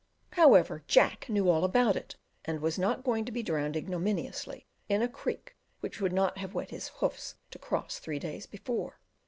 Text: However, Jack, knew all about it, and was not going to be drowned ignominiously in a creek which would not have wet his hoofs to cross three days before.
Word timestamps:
However, 0.31 0.83
Jack, 0.87 1.29
knew 1.29 1.47
all 1.47 1.63
about 1.63 1.95
it, 1.95 2.15
and 2.43 2.59
was 2.59 2.79
not 2.79 3.03
going 3.03 3.23
to 3.25 3.31
be 3.31 3.43
drowned 3.43 3.75
ignominiously 3.77 4.65
in 4.89 5.03
a 5.03 5.07
creek 5.07 5.55
which 5.79 6.01
would 6.01 6.11
not 6.11 6.39
have 6.39 6.55
wet 6.55 6.71
his 6.71 6.87
hoofs 6.87 7.35
to 7.51 7.59
cross 7.59 7.99
three 7.99 8.17
days 8.17 8.47
before. 8.47 8.99